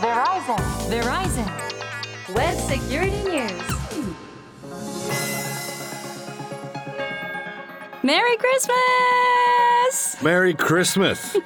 [0.00, 0.58] Verizon.
[0.90, 1.46] Verizon
[2.34, 3.62] Web Security News
[8.02, 10.22] Merry Christmas!
[10.22, 11.36] Merry Christmas!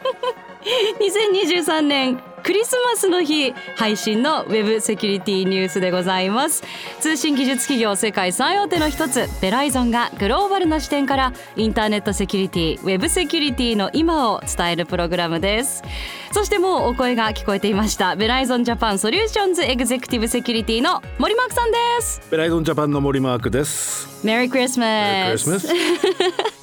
[0.98, 6.62] 2023年クリスマスの日配信のウェブセキュリティニュースでございます
[7.00, 15.82] 通信技術企業世界最大手の一つベライゾンがグローバルな視点からインターネットセキュリティウェブセキュリティの今を伝えるプログラムです
[16.32, 24.24] そしてもうお声が聞こえていましたベライゾンジャパンソリューションズエグゼクティブセキュリティの森マークさんですベライゾンジャパンの森マークです。
[24.24, 25.68] メリークリスマス Merry Christmas!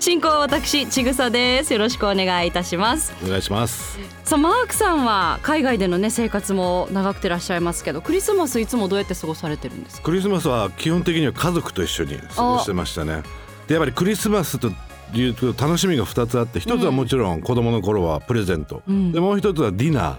[0.00, 1.72] 進行は私ちぐさです。
[1.72, 3.12] よろしくお願いいたします。
[3.24, 3.98] お願いします。
[4.24, 10.02] さあマークさんは海外でのね生活も長くてらっしゃいますけどクリスマスいつもどうやって過ごされてるんですか？
[10.02, 13.22] クリスマスは基本的には家族と一緒に過ごしてましたね。
[13.68, 14.70] でやっぱりクリスマスと
[15.14, 19.12] いうと楽しみが2つあって一つはもちろん子供の頃はプレゼント、ん。
[19.12, 20.16] でもう一つはディナー。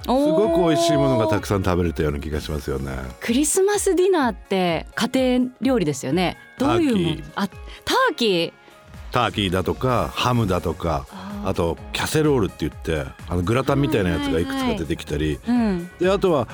[0.00, 2.92] すすごく美味しいものがたくさん食べれたような気がしますよね。
[3.20, 6.38] クリスマスディナーって家庭料理ですよね。
[6.56, 7.16] どういうもの？
[7.16, 7.32] ターキー。
[7.34, 8.52] あターキー？
[9.10, 11.06] ターキーだとかハムだとか
[11.44, 16.48] あとキャセロールって言ってあのグラタンみたいなやつがいくつか出てきたり、うんであとは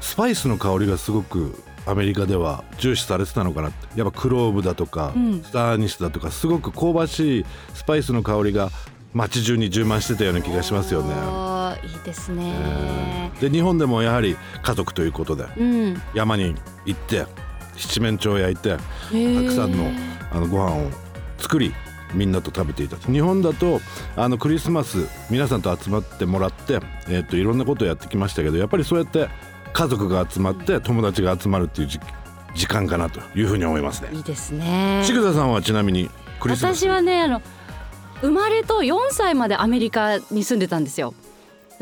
[0.00, 3.98] スパイスの香りがすごくアメリカでは重視されてたのかなって。
[3.98, 5.42] やっぱクローブだとか、うん。
[5.42, 8.70] スターニスだとかすごく香ばしいスパイスの香りが
[9.12, 11.14] 街中に充満してたような気がしますよね。
[11.84, 16.02] いいですね、で日本でもやはり家族ということでうん。
[16.14, 16.54] 山に
[16.84, 17.26] 行って
[17.76, 19.90] 七面鳥を焼いてたくさんの
[20.32, 20.90] あのご飯を
[21.38, 21.72] 作り
[22.14, 23.80] みんなと食べていた日本だと
[24.16, 29.28] あのクリスマス皆さんと集まってもらって、えっといろんなことをやってきましたけどやっぱりそうやって
[29.72, 32.00] 家族が集まって友達が集まるっていう時
[32.54, 34.10] 時間かなというふうに思いますね。
[34.12, 35.02] いいですね。
[35.04, 36.78] ちぐささんはちなみにクリスマス。
[36.78, 37.42] 私はねあの
[38.20, 41.14] 生まれと4歳までアメリカに住んでたんですよ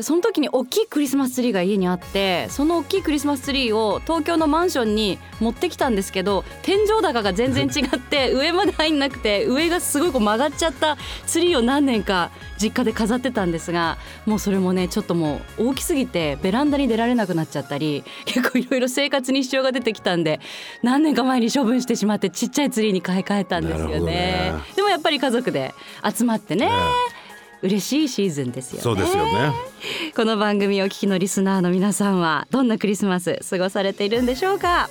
[0.01, 20.39] その時に大きいクリスマスツリーが家にあってその大きいクリスマスツリーを東京のマンションに持ってきたんですけど天井高が全然違って 上まで入んなくて上がすごいこう曲がっちゃったツリーを何年か実家で飾ってたんですがもうそれもねちょっともう大きすぎてベランダに出られなくなっちゃったり結構いろいろ生活に支障が出てきたんで
[20.81, 23.99] 何年か前に処分してしまってちっちゃいツリーに買い替えたんですよね。
[23.99, 24.53] ね。
[24.75, 25.73] でもやっぱり家族で
[26.03, 26.71] 集まってねね
[27.61, 29.51] 嬉しいシーズンですよねそうですよね。
[30.15, 34.89] この番組をお聞きのリスナーの皆さんはどんなクリスマス過ごされているんでしょうか？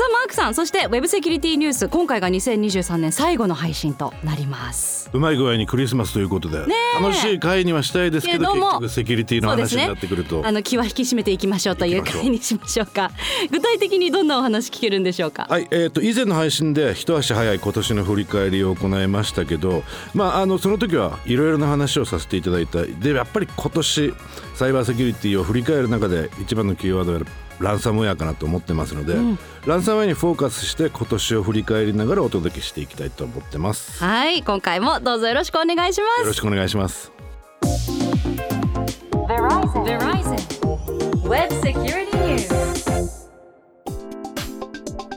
[0.00, 5.10] さあマークさんそしてウェブセキュリティニュース今回が2023年最後の配信となります。
[5.12, 6.64] うまい具合にクリスマスということで、
[6.98, 13.10] 楽しい会にはしたいですけど結局セキュリティの話になってくると、あの気は引き締めていきましょうという会にしましょうか。
[13.50, 15.46] 具体的にどんなお話聞けるんでしょうか？
[15.50, 19.82] はい、えー、と以前の配信で一足早い今年の振り返りを行いましたけど、
[20.14, 22.84] まあ、あのその時はいろいろな話をさせていただいた。
[22.84, 24.14] でやっぱり今年
[24.54, 27.20] サイバーセキュリティを振り返る中で一番のキーワードは
[27.60, 29.14] ランサムウェアかなと思ってますので、
[29.66, 34.02] ランサムウェアにフォーカスして今年を振り返りながらお届けしていきたいと思ってます。
[34.02, 36.20] はい今回もどうぞよろしくお願いします。
[36.20, 37.12] よろしくお願いします。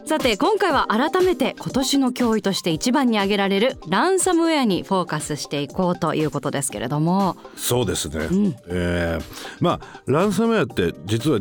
[0.06, 7.36] さて今回は改めて今年の脅威として一番に挙げられるランサムウェアにフォーカスしていこうということですけれども。
[7.56, 8.56] そうですね、ん。
[8.68, 9.24] えー
[9.60, 11.40] まあランサムウェアって実は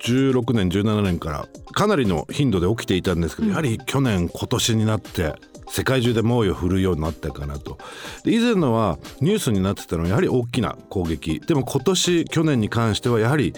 [0.00, 5.34] 2016年17年からかなりの頻度で起きていたんですけど、やはり去年今年になって
[5.70, 7.78] 世界中で猛威を振るうようになったかなと。
[8.24, 11.40] で以前のはニュースになってたのはやはり大きな攻撃。
[11.40, 13.54] でも今年去年に関してはやはり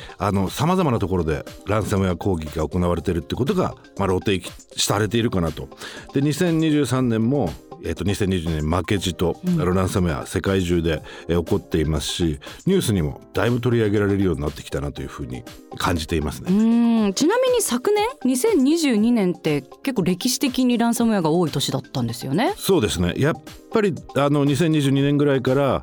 [0.50, 4.42] さまざまなところでランサムウェア攻撃が行われているってことが、まあ、露呈
[4.76, 5.68] されているかなと。
[6.12, 7.52] で2023年も
[7.84, 15.42] えー、と2020年負けじと、ランサムウェア世界中で、えー起こっていますしニュースにもだいぶ取り上げられるようになってきたなというふうに
[15.78, 16.50] 感じていますうね。
[16.50, 22.54] ーんちなみに昨年2022年って結構歴史的にランサムウェアが多い年だったんですよね。
[22.56, 23.34] そうですねやっ
[23.72, 25.82] ぱりあの2022年ぐらいから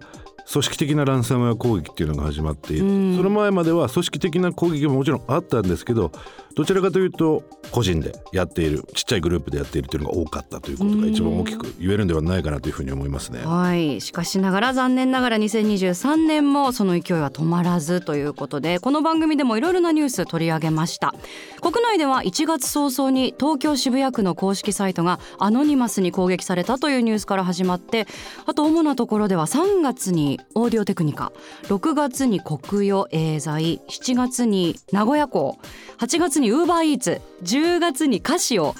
[0.52, 6.11] 組織的なランサムウェア攻撃っていうのが始まっていて、うんその前までは組織的な攻撃ももちろんあったんですけど
[6.58, 13.46] どちらかというと個人でやっているちっちゃいグループでやっているというのが多かったということが一番大きく言えるんではないかなというふうに思いますね。
[13.46, 21.14] はいしかしながら残念ながら2023年もその勢いは止まらずということでこの番組でもいろいろなニュース取り上げました
[21.62, 28.08] 国内では1月早々に東京渋谷区の公式サイトがアノニマスに攻撃されたというニュースから始まって
[28.48, 31.32] あと主なところでは3月にオーディオテクニカ
[31.66, 35.59] 6月に国与エーザイ7月に名古屋港
[36.00, 38.76] 8月にウーバーイーツ10月にカシオ。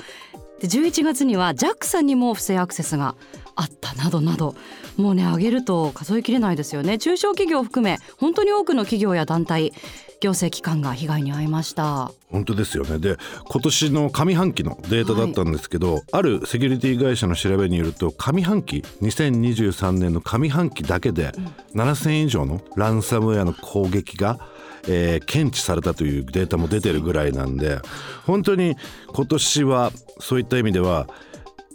[0.60, 3.16] で11月には JAXA にも不正アクセスが
[3.56, 4.56] あったなどなど。
[4.98, 6.98] もうね挙げると数えきれないですよね。
[6.98, 9.72] 中小企業を含め本当に多くの企業や団体
[10.20, 12.12] 行政機関が被害に遭いました。
[12.32, 12.98] 本当ですよね。
[12.98, 13.18] で
[13.48, 21.32] 今年の上半期のデータだったんですけど、はい、あるセキュリティ会社の調べによると上半期2023年の上半期だけで
[21.76, 24.40] 7,000以上のランサムウェアの攻撃が
[24.88, 27.80] えー、検知されたというデータも出てるぐらいなんで
[28.26, 28.76] 本当に
[29.14, 31.08] 今年はそういった意味では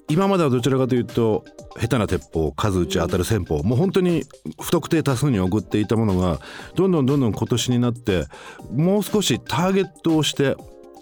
[0.09, 1.45] 今まではどちらかというと
[1.79, 4.25] 下手な鉄砲数打ち当たる戦法もう本当に
[4.61, 6.39] 不特定多数に送っていたものが
[6.75, 8.27] どんどんどんどん今年になって
[8.71, 10.57] もう少しターゲットをして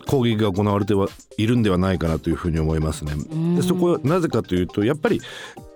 [0.07, 1.09] 攻撃が行われては
[1.39, 3.13] いるんではないかなというふうに思いますね。
[3.57, 5.21] でそこはなぜかというとやっぱり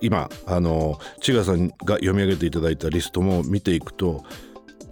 [0.01, 4.25] 今あの千賀さんが読み上げていただいたリストも見ていくと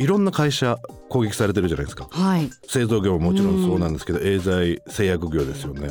[0.02, 0.78] いろんな会社
[1.08, 5.90] 攻撃されてるじゃないですか、はい、製造業ももちろんそうなんですけど、エーザイ製薬業ですよね。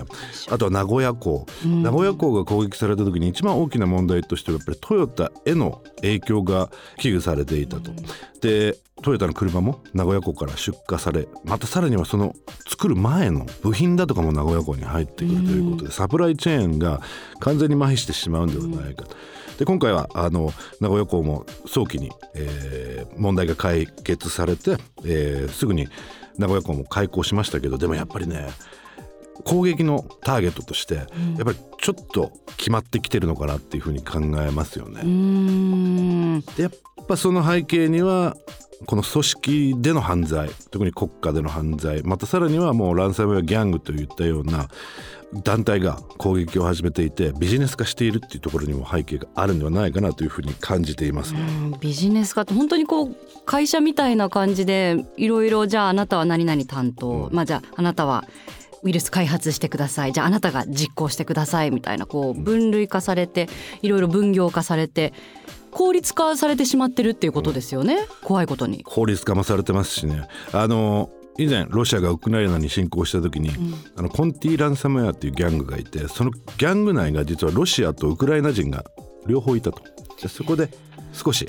[0.50, 7.92] あとは名古屋港、名古屋港が攻撃された時に一番大きな問題としてはやっぱりトヨタへの影響が危惧されていたと。
[8.42, 12.36] でトヨタの車も名古屋港から出荷されまたさらにはその
[12.82, 17.00] 作る前の部品だとかも名古屋港に入ってくるということでサプライチェーンが
[17.40, 19.16] 完全に麻痺してしまうんではないかと。
[19.60, 25.90] で今回はあの名古屋港も早期に、えー、問題が解決されて、えー、すぐに
[26.40, 28.48] 名古屋港も開港しましたけどでもやっぱりね
[29.42, 31.08] 攻撃のターゲットとして、やっ
[31.46, 36.42] ぱりちょっと決まってきてるのかなっていうふうに考えますよね。
[36.56, 36.72] でやっ
[37.08, 38.38] ぱその背景には
[38.86, 44.70] この組織での犯罪特に国家での犯罪またさらにはもうランサムウェアギャングといったような
[45.44, 51.40] 団体が攻撃を始めていてビジネス化しているっていうところにも背景があるんではないかなというふうに感じています、ね、
[51.80, 53.16] ビジネス化って本当にこう
[53.46, 58.26] 会社みたいな感じでいろいろじゃああなたは何々担当、うん、まあじゃああなたは
[58.84, 60.14] ウイルス開発してください。
[60.14, 63.48] じゃああなたが実行してくださいみたいなこう分類化されて
[63.82, 65.14] いろいろ分業化されて
[65.72, 68.84] 効率化されてしまってるっていうことですよね、うん、怖いことに。
[68.84, 70.28] 効率化もされてますしね。
[70.52, 78.84] あの以前ロシアがウクライナに侵攻した時に、うん、あのコンティ・ランサムウェアっていうギャングがいてそのギャング内が実はロシアとウクライナ人が
[79.28, 79.82] 両方いたと。
[80.22, 80.70] でそこで
[81.14, 81.48] 少し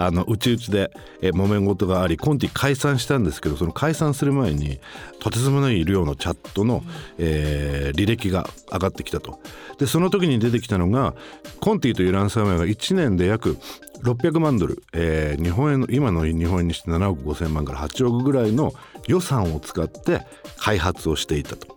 [0.00, 4.78] あの内々でえ揉め事がありコンティ解散したんですけどその解散する前に
[5.18, 6.84] とてつもない量のチャットの、
[7.18, 9.40] えー、履歴が上がってきたと
[9.78, 11.14] でその時に出てきたのが
[11.60, 13.58] コンティというランサムウェアが1年で約
[14.04, 18.72] 600万ドル、えー、日本円の今の日本円にして7億5,000万から8億ぐらいの
[19.08, 20.22] 予算を使って
[20.58, 21.76] 開発をしていたと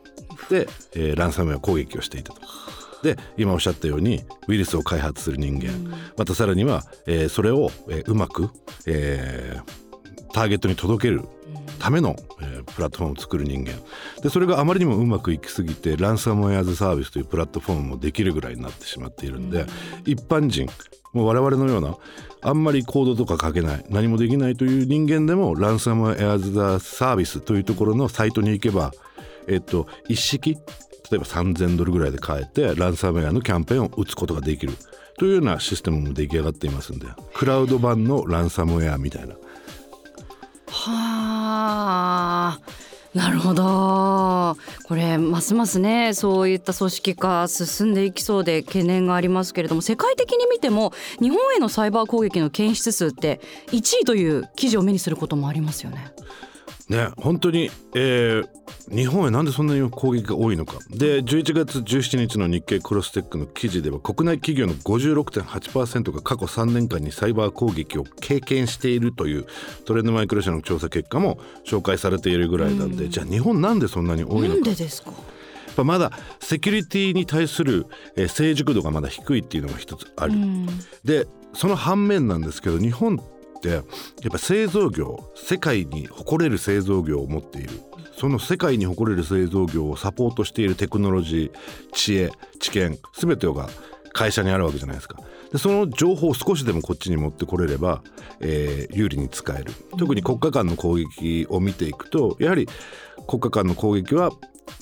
[0.51, 2.41] で、えー、ランサムウェア攻撃をしていたと。
[3.03, 8.49] で今おっしゃったようにウイルスを開発する人間、またさらには、えー、それを、えー、うまく、
[8.85, 11.23] えー、ターゲットに届ける
[11.79, 13.73] ための、えー、プラットフォームを作る人間。
[14.21, 19.65] でそれがあまりにもうまくいきすぎてランサムウェアズサービスというプラットフォームもできるぐらいになってしまっているんで、
[20.05, 20.67] 一般人
[21.13, 21.97] もう我々のような
[22.43, 28.91] あんまりコードとか書けない何もできないという人間でもランサムウェアズ・ザ・サービスというところのサイトに行けば、
[29.47, 30.57] えっと、一式
[31.11, 34.73] 例えば3000ドルぐらいで買えてランサムウェアのキャンペーンを打つことができる
[35.19, 39.35] というようなシステムも出来上がっていますんでクラウド版のランサムウェアみたいな。
[40.73, 42.59] はあ
[43.13, 44.55] なるほど
[44.85, 56.13] これますますねそういった組織化進んでいきそうで懸念がありますけれども世界的に見ても日本へのサイバー攻撃の検出数って1位という記事を目にすることもありますよね。
[56.91, 60.77] ね本当に、えー、日本へなんでそんなに攻撃が多いのか。
[60.89, 69.45] で11月17日の日経クロステックの記事では国内企業の56.8%が過去3年間にサイバー攻撃を経験しているという
[69.85, 74.47] トレンドマイクロ社の調査結果も紹介されているぐらいなんで、うん、じゃあ日本なんでそんなに多いのか。
[74.49, 75.11] なんでですか？
[75.85, 80.67] まだセキュリティに対する、えー、成熟度がまだ低いっていうのが一つある、うん、
[81.05, 83.30] でその反面なんですけど日本っ
[83.61, 83.83] てやっ
[84.31, 87.69] ぱ製造業世界に誇れる製造業を持っている。
[88.17, 93.67] その世界に誇れる製造業をサポートしているテクノロジー知恵知見全てが
[94.13, 95.17] 会社にあるわけじゃないですか。
[95.51, 98.03] でその情報を少しでもこっちに持ってこれれば、
[98.39, 99.73] えー、有利に使える。
[99.97, 102.67] 特に国家間の攻撃を見ていくとやはり
[103.27, 104.31] 国家間の攻撃は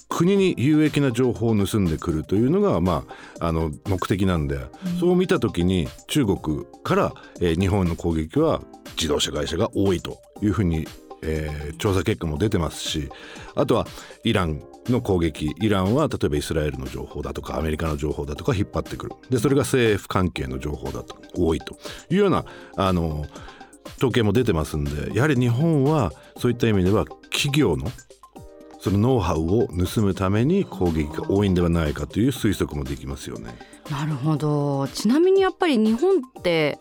[0.09, 3.05] 国に有益な情報を盗んでくるというのが、ま
[3.39, 8.61] あ、あの目的なんで、うん、そう見た時に中国から、えー、日本の攻撃は
[8.95, 10.87] 自動車会社が多いというふうに、
[11.21, 13.09] えー、調査結果も出てますし
[13.55, 13.85] あとは
[14.23, 19.11] イランの攻撃イランは例えばイスラエルの情報だとかアメリカの情報だとか引っ張ってくる。
[19.29, 21.77] でそれが政府関係の情報だと多いと
[22.09, 23.25] いうようなあの
[23.97, 27.91] 統計も出てますんでやはり日本はそういった意味では企業の
[28.79, 33.57] そのノウハウを盗むために攻撃が多いんではないかという推測もできますよね。
[33.91, 34.88] なるほど。
[34.88, 36.79] ちなみにやっぱり日本って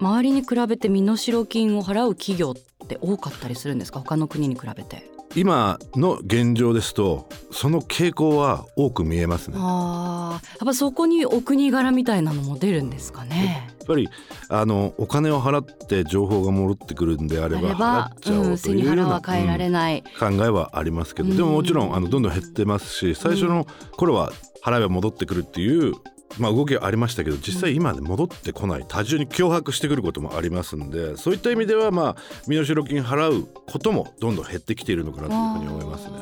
[0.00, 4.00] 周りに比べて身代金を払う企業って多かったりするんですか？
[4.00, 5.10] 他の国に比べて。
[5.36, 9.56] 今の現状ですとその傾向は多く見えますね。
[9.58, 13.68] あーやっぱそこにお国柄みたいなのも出るんですかね。
[13.78, 14.08] やっぱり
[14.48, 19.98] あのお金を払って情報が戻ってくるんであれば払っちゃおう、うんというよう背に腹はな、変えられない。
[19.98, 24.32] うん考えはありますけどでももちろんあのどんどん減ってますし最初の頃は
[24.64, 25.94] 払えば戻ってくるっていう、
[26.38, 36.12] まあ、動きはありましたけど実際今で戻ってこない多重に脅迫してくることもありますんでそういった意味ではまあ身代金払うこともどんどん減ってきているのかなというふうに思いますね。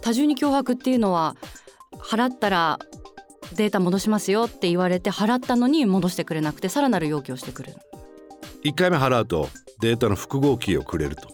[0.00, 1.36] 多重に脅迫っていうのは
[1.98, 2.78] 払ったら
[3.54, 7.74] データ戻しますよって言われて払ったのに戻してくれなくてさらなる要求をしてくる。
[8.64, 9.48] 1回目払うと
[9.80, 11.28] データの複合キーをくれると。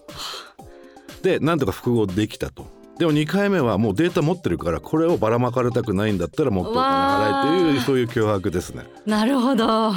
[1.23, 2.82] でなんとか複合できたと。
[3.03, 8.85] でも2回目はもうデータ持ってるからこれをばらまかれたくないんだったらもっとお金払えというそういう脅迫ですね。
[9.07, 9.91] なるほど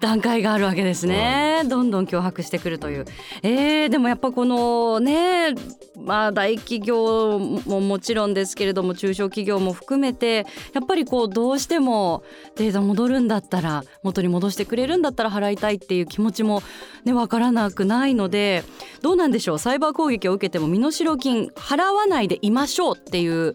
[0.00, 3.04] 段階があるわけですね、どんどん脅迫してくるという。
[3.42, 5.54] えー、でもやっぱこのね
[5.96, 12.24] まあ大企業ももちろんですけれども中小企業も含めてやっぱりこうどうしても
[12.56, 16.62] データ戻るんだったら元に戻してくれるんだったら払いたいっていう気持ちも
[17.04, 18.64] ねわからなくないので
[19.02, 19.58] どうなんでしょう？
[19.58, 23.54] サイバー攻撃を受けても身代金払わないでいましょうっていう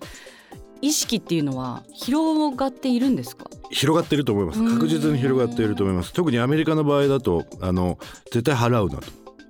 [0.86, 3.46] 意識っていうのは広がっているんですか？
[3.72, 4.60] 広がっていると思います。
[4.60, 4.74] うん。
[4.76, 6.14] 確実に広がっていると思います。
[6.14, 9.00] 特にアメリカの場合だとあの絶対払うな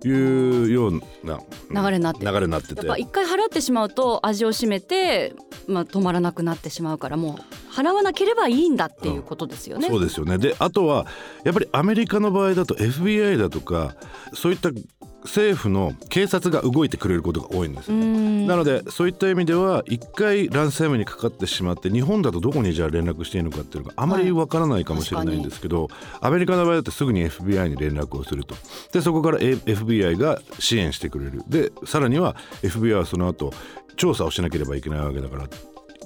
[0.02, 1.40] というような
[1.72, 2.26] 流れになって。
[2.26, 2.88] る流れになってて。
[2.98, 5.36] 一回払ってしまうと味を占めて、
[5.68, 9.90] まあ、止まらなくなってしまうからもう払わなければいいんだっていうことですよね。
[9.90, 10.38] そうですよね。
[10.38, 11.06] であとは
[11.44, 13.96] やっぱりアメリカの場合だと FBI だとか
[14.34, 14.70] そういった
[15.26, 18.48] 政府の警察が動いてくれることが多いんですようーん。
[18.48, 25.90] なのでそういった意味では一回ランサムにかかってしまって日本だとどこにじゃあ連絡していいのかっていうのがあまりわからないかもしれないんですけど、
[26.22, 28.56] アメリカの場合だとすぐに FBI に連絡をすると。
[28.94, 31.44] でそこから A- FBI が支援してくれる。
[31.48, 33.54] でさらには FBI はその後
[33.98, 35.48] 調査をしなければいけないわけだから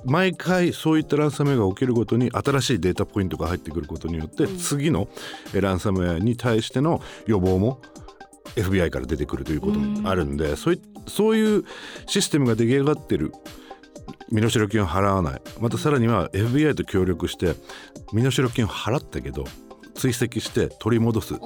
[0.06, 5.10] 毎回そういったランサムウェアが起きるごとに新しいデータポイントが入ってくることによって、次の
[5.54, 7.82] えランサムウェアに対しての予防も
[8.56, 11.66] FBI から出てくるということもあるんで、そういそういう
[12.08, 13.34] システムが出来上がってる。
[14.32, 15.42] 身代金を払わない。
[15.60, 17.56] またさらには FBI と協力して
[18.14, 19.46] 身代金を払ったけど
[19.96, 21.36] 追跡して取り戻す。
[21.36, 21.40] そ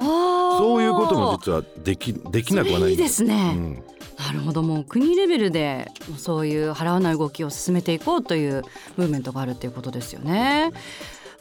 [0.58, 3.82] そういうことも実はできできなくはないいいですね、うん。
[4.18, 4.62] なるほど。
[4.62, 8.62] もう国レベルでそういう払わない動きを進めていこうという
[8.96, 10.72] ムーブメントがあるっていうことですよね。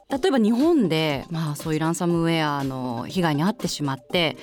[0.09, 4.37] 例えば日本で、まあ、そういうランサムウェアの被害に遭ってしまって、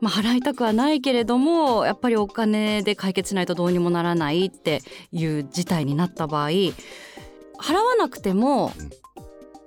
[0.00, 6.72] まあ、払いたくはないけれどもやっぱりお金で解決しないとどうにもならないっていう事態になった場合払
[7.74, 8.90] わなくてもうん。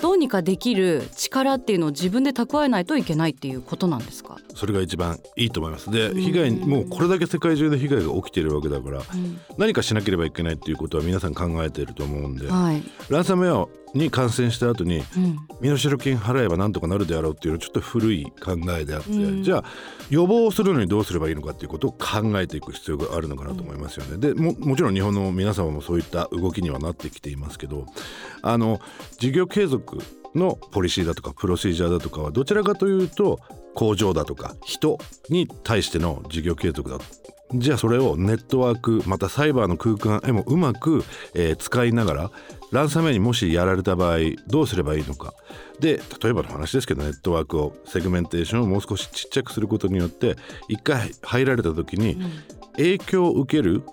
[0.03, 5.91] どうにかできる力っていうのを自分で蓄えないといけないっていうことなんですか、それが一番いいと思います。
[5.91, 6.21] でうん。
[6.21, 9.39] 被害もうこれだけ世界中で被害が起きているわけだからうん。
[9.57, 12.83] 何かしなければいけないっていうことは皆さん考えていると思うんではい。
[13.09, 13.67] ランサムウェア
[13.97, 15.37] に感染した後にうん。
[15.61, 19.43] 身代金払えばなんとかなるであろうっていうのはちょっと古い考えであって、うん。
[19.43, 19.63] じゃあ
[20.09, 24.17] 予防するのにどうすればいいのかっていうことを考えていく必要があるのかなと思いますよね。
[24.17, 27.85] でももちろん日本の皆様もそういった動きにはなってきていますけど
[28.41, 28.79] あの
[29.17, 29.99] 事業継続
[30.35, 33.39] のポリシーだとかプロシージャーだとかはどちらかというと
[33.75, 34.97] 工場だとか人
[35.29, 36.97] に対しての事業継続だ
[37.55, 41.03] じゃあそれをネットワークまたサイバーの空間へもうまく、
[41.35, 42.31] えー使いながら
[42.71, 45.33] ランサムウェアにもしやられた場合どうすればいいのか。
[45.79, 50.35] で例えばの話ですけどネットワークをセグメンテーションをもう少しちっちゃくすることによって
[50.67, 52.17] 一回入られた時に
[52.77, 53.83] 影響を受ける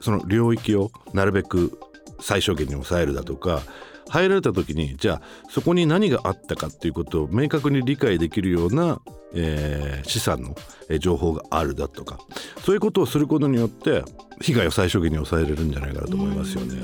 [0.00, 1.78] その領域をなるべく
[2.20, 3.62] 最小限に抑えるだとか
[4.10, 9.00] 入られた時にじゃあそこに何があったかっていうことを明確に理解できるような、
[9.32, 10.56] えー資産の
[10.88, 12.18] えー情報があるだとか
[12.64, 14.02] そういうことをすることによって
[14.40, 16.82] 被害を最小限に抑えれるんじゃないかなと思いますよね。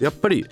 [0.00, 0.46] やっぱり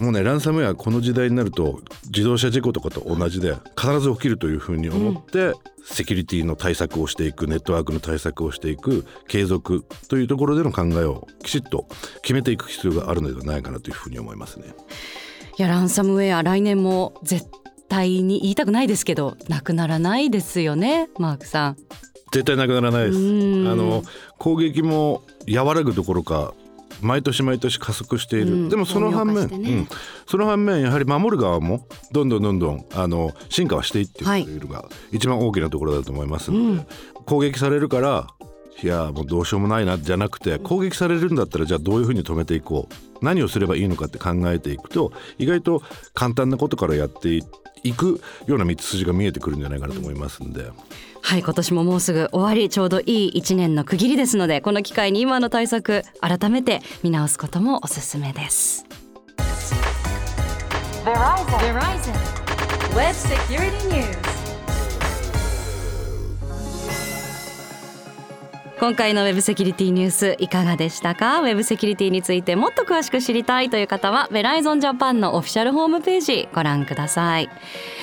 [0.00, 5.52] もうねランサムウェアこの時代になると自動車事故とかと同じで必ず起きるというふうに思って、
[5.84, 11.86] セキュリティの対策をしていくネットワークの対策をしていく継続というところでの考えをきちっと
[12.22, 14.74] 決めていく必要があるのではないかなというふうに思いますね。
[15.56, 17.46] いやランサムウェア来年も絶
[17.88, 21.76] 対に言いたくないですけどなくならないですよねマークさん。
[22.32, 23.18] 絶対なくならないです。
[23.18, 23.68] うん。
[23.68, 24.02] あの
[24.38, 26.52] 攻撃も和らぐどころか
[27.00, 28.68] 毎年毎年加速している、うん。
[28.68, 29.70] でもその反面、ね。
[29.70, 29.88] うん。
[30.26, 36.86] その反面やはり守る側もどんどんどんどんあの進化はしていっているというのが一番大きなところだと思いますので、うん。
[37.26, 38.26] 攻撃されるから
[38.82, 47.42] いやもうどうしようもないなじゃなくて攻撃されるんだったらじゃあどういうふうに止めていこう何をすればいいのかって考えていくと意外と簡単なことからやってい
[47.82, 50.64] いくような道筋が見えてくるんじゃないかなと思いますんで。
[51.22, 58.84] はい今年ももうすぐ終わりちょうどいい1年の区切りですのでこの機会に今の対策改めて見直すこともおすすめです
[61.04, 61.46] Verizon.
[61.60, 62.94] Verizon.
[62.94, 64.33] Web Security News.
[68.80, 71.40] 今回のウェブセキュリティニュースいかがでしたか？
[71.40, 77.48] ウェブセキュリティについてもっと詳しく知りたいという方はベライゾンジャパンのオフィシャルホームページご覧ください。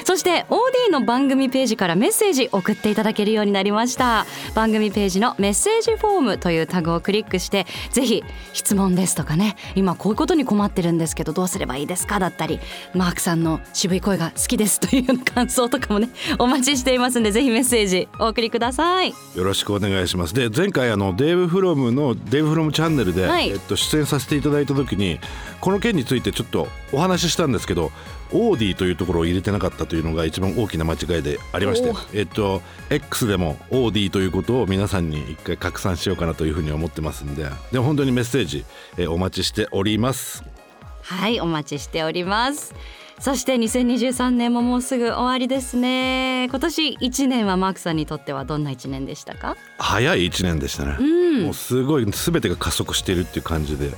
[0.05, 4.25] そして OD の番組ページからメッセージ送っていただけるようになりました。
[4.55, 8.23] 番組ページのメッセージフォームというタグをクリックしてぜひ
[8.53, 9.57] 質問ですとかね。
[9.75, 12.59] 今こういうことに困ってるんですけどどうすればいいですかだったり
[12.95, 16.09] マークさんの渋い声が好きですという感想とかもね
[16.39, 19.13] お待ちしていますんでぜひメッセージお送りください。
[19.35, 20.33] よろしくお願いします。
[20.33, 23.49] で前回あのデーブ・フロムのデーブ・フロムチャンネルで、はい。
[23.49, 25.19] えっと、出演させていただいた時に
[25.59, 27.91] この件についてちょっとお話ししたんですけど
[28.31, 38.63] オーディというところを入れてなかったというのが一番大きな間違いでありましてお、えっと、X でもオーディということを皆さんに一回拡散しようかなというふうに思ってますんでで本当にメッセージ、
[38.97, 40.43] えーお待ちしております。
[41.01, 42.75] はいお待ちしております
[43.21, 46.45] そして2023年ももうすぐ終わりですね。
[46.49, 49.55] 今年1年はマークさんにとってはどんな1年でしたか？
[49.77, 51.43] 早い1年でしたね、うん。
[51.43, 53.91] もうすごい全てが加速しているっていう感じで、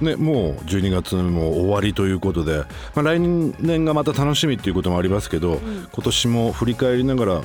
[0.00, 5.60] ね、もう12月も終わりということで、まあ、来年がまた楽しみっていうこともありますけど、
[5.92, 7.42] 今年も振り返りながら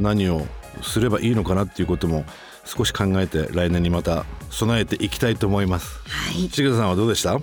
[0.00, 0.44] 何を
[0.82, 2.24] すればいいのかなっていうことも
[2.64, 6.00] 少し考えて来年にまた備えていきたいと思います。
[6.08, 6.48] はい。
[6.48, 7.38] ちぐさんはどうでした？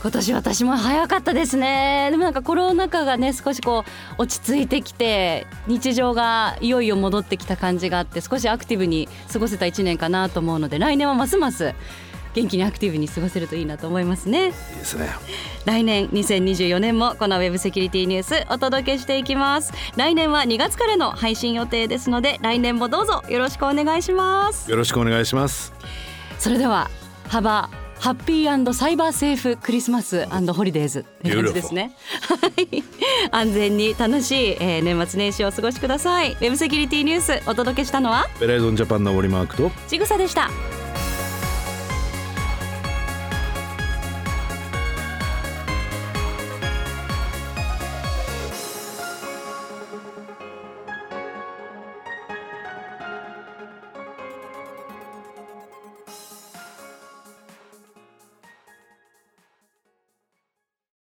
[0.00, 3.84] 今年私も早かったですねでもなんかコロナ禍がね少しこ
[4.18, 11.74] う落ち着いてきて日常がいよいよ戻ってきた感じがあって少しアクティブに過ごせた1年かなと思うので来年はますます
[12.34, 15.08] 元気にアクティブに過ごせるといいなと思いますねいいですね。
[15.64, 25.72] 来年2024年もこのウェブセキュリティニュースお届けしていきます来年は2月からの配信予定ですので来年もどうぞよろしくお願いしますよろしくお願いします。
[26.38, 26.88] それでは
[27.28, 27.68] 幅
[28.00, 31.96] ハッピーサイバーセーフクリスマスホリデーズって感じですね。
[32.22, 32.84] はい、
[33.32, 36.32] 安全に楽しい、えー年末年始をお過ごしください。
[36.32, 38.26] ウェブセキュリティニュースお届けしたのは？
[38.40, 40.50] ベライゾンジャパンの森マークとちぐさでした。